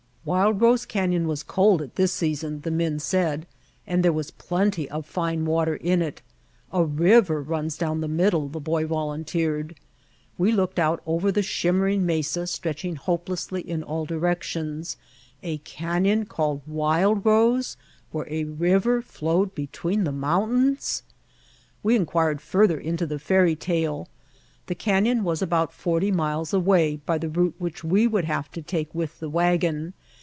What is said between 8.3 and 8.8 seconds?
the